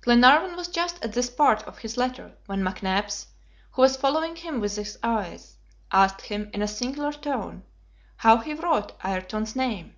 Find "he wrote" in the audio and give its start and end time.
8.38-8.92